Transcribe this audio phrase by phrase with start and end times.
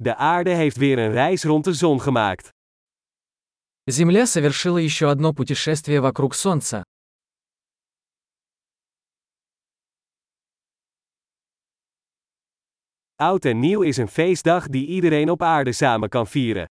[0.00, 2.48] De aarde heeft weer een reis rond de zon gemaakt.
[3.86, 6.84] Земля совершила еще одно путешествие вокруг Солнца.
[13.16, 16.66] Oud en nieuw is een feestdag die iedereen op aarde samen kan vieren.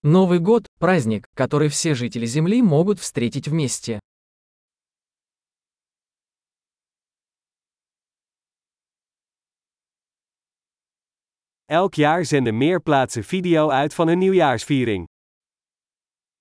[0.00, 4.00] Новый год– праздник, который все жители Земли могут встретить вместе.
[11.73, 15.05] Elk jaar zenden meer plaatsen video uit van hun nieuwjaarsviering.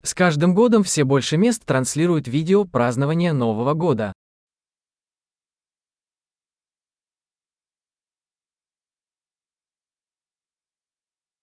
[0.02, 4.12] С каждым годом все больше мест транслируют видео празднования Нового года.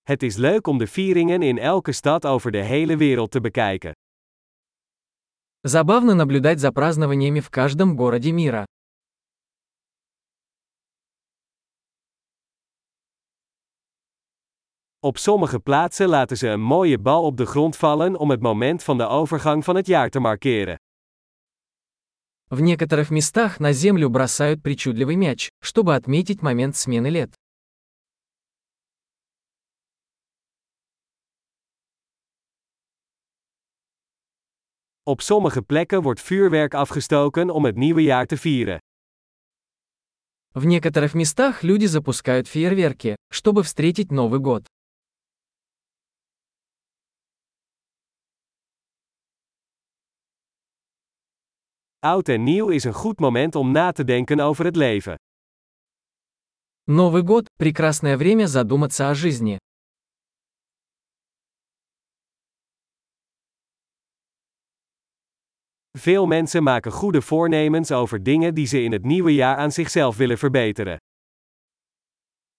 [0.04, 3.94] Het is leuk om de vieringen in elke stad over de hele wereld te bekijken.
[5.64, 8.66] Забавно наблюдать за празднованиями в каждом городе мира.
[15.06, 18.84] Op sommige plaatsen laten ze een mooie bal op de grond vallen om het moment
[18.84, 20.78] van de overgang van het jaar te markeren.
[22.50, 27.34] В некоторых местах на землю бросают причудливый мяч, чтобы отметить момент смены лет.
[35.04, 38.80] Op sommige plekken wordt vuurwerk afgestoken om het nieuwe jaar te vieren.
[40.52, 44.66] В некоторых местах люди запускают фейерверки, чтобы встретить Новый год.
[52.07, 55.15] Oud en nieuw is een goed moment om na te denken over het leven.
[56.85, 59.57] Новый год– прекрасное время задуматься о жизни.
[65.99, 70.17] Veel mensen maken goede voornemens over dingen die ze in het nieuwe jaar aan zichzelf
[70.17, 70.97] willen verbeteren.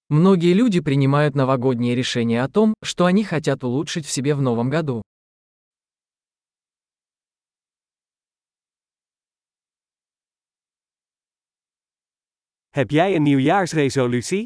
[0.07, 4.69] Многие люди принимают новогодние решения о том, что они хотят улучшить в себе в новом
[4.69, 5.01] году.
[12.73, 14.45] Heb jij een nieuwjaarsresolutie?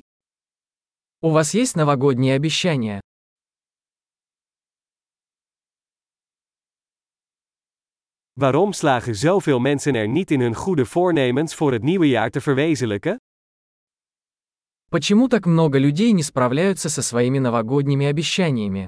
[1.20, 3.00] У вас есть новогодние обещания?
[8.34, 12.42] Waarom slagen zoveel mensen er niet in hun goede voornemens voor het nieuwe jaar te
[12.42, 13.18] verwezenlijken?
[14.90, 18.88] Почему так много людей не справляются со своими новогодними обещаниями?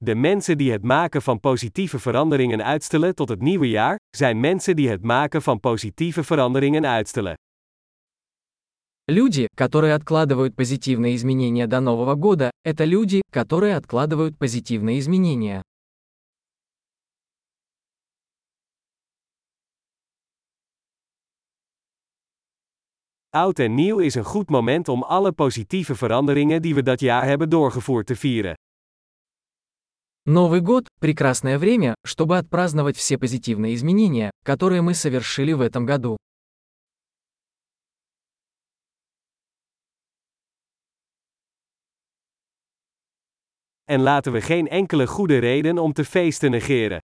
[0.00, 4.76] De mensen die het maken van positieve veranderingen uitstellen tot het nieuwe jaar, zijn mensen
[4.76, 7.34] die het maken van positieve veranderingen uitstellen.
[9.04, 15.62] Люди, которые откладывают позитивные изменения до Нового года, это люди, которые откладывают позитивные изменения.
[23.30, 27.24] Oud en nieuw is een goed moment om alle positieve veranderingen die we dat jaar
[27.24, 28.54] hebben doorgevoerd te vieren.
[30.25, 36.17] Новый год– прекрасное время, чтобы отпраздновать все позитивные изменения, которые мы совершили в этом году.
[43.87, 47.01] En laten we geen enkele goede reden om te feesten negeren.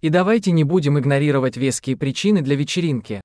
[0.00, 3.20] И давайте не будем игнорировать веские причины для вечеринки.